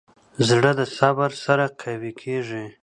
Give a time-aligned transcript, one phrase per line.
[0.47, 2.65] زړه د صبر سره قوي کېږي.